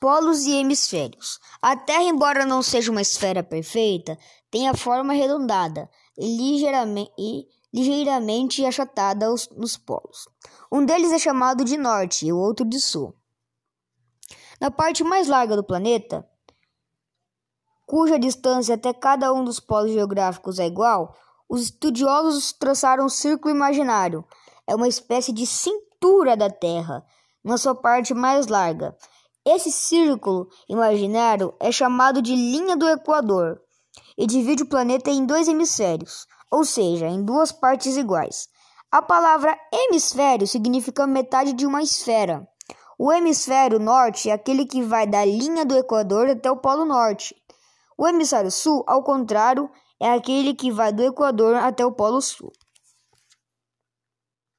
[0.00, 1.38] Polos e hemisférios.
[1.60, 4.18] A Terra, embora não seja uma esfera perfeita,
[4.50, 10.26] tem a forma arredondada e ligeiramente, e ligeiramente achatada nos polos.
[10.72, 13.14] Um deles é chamado de norte e o outro de sul.
[14.58, 16.26] Na parte mais larga do planeta,
[17.86, 21.14] cuja distância até cada um dos polos geográficos é igual,
[21.46, 24.24] os estudiosos traçaram um círculo imaginário.
[24.66, 27.04] É uma espécie de cintura da Terra,
[27.44, 28.96] na sua parte mais larga.
[29.44, 33.60] Esse círculo imaginário é chamado de linha do Equador
[34.16, 38.48] e divide o planeta em dois hemisférios, ou seja, em duas partes iguais.
[38.92, 42.46] A palavra hemisfério significa metade de uma esfera.
[42.98, 47.34] O hemisfério norte é aquele que vai da linha do Equador até o Polo Norte.
[47.96, 52.52] O hemisfério sul, ao contrário, é aquele que vai do Equador até o Polo Sul.